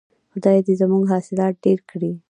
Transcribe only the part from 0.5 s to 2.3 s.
دې زموږ حاصلات ډیر کړي.